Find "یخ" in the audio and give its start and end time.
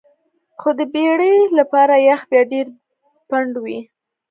2.09-2.21